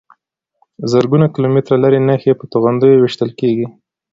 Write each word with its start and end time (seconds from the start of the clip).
زرګونه 0.91 1.25
کیلومتره 1.33 1.75
لرې 1.83 1.99
نښې 2.07 2.33
په 2.39 2.45
توغندیو 2.51 3.01
ویشتل 3.01 3.29
کېږي. 3.39 3.65